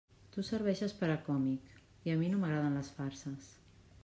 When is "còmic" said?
1.29-1.77